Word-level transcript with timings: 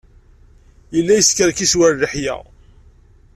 Yella 0.95 1.13
yeskerkis 1.15 1.73
war 1.79 1.91
leḥya. 2.01 2.35